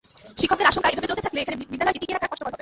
[0.39, 2.59] শিক্ষকদের আশঙ্কা, এভাবে চলতে থাকলে এখানে বিদ্যালয়টি টিকিয়ে রাখাই কষ্টকর হবে।